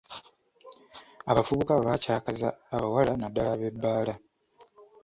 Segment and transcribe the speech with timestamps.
[1.29, 4.13] Abavubuka baakyakaza abawala, naddala ab'ebbaala.